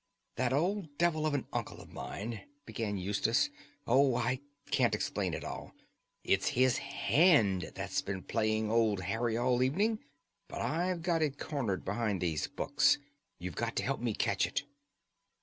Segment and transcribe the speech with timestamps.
[0.35, 4.39] "That old devil of an uncle of mine," began Eustace—"oh, I
[4.71, 5.75] can't explain it all.
[6.23, 9.99] It's his hand that's been playing old Harry all the evening.
[10.47, 12.97] But I've got it cornered behind these books.
[13.37, 14.63] You've got to help me catch it."